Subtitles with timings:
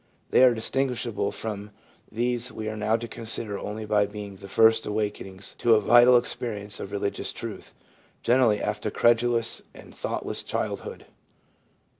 [0.31, 1.69] They are distinguishable from
[2.11, 6.17] these we are now to consider only by being the first awakenings to a vital
[6.17, 7.75] experience of religious truth,
[8.23, 11.05] generally after a credulous and thoughtless childhood.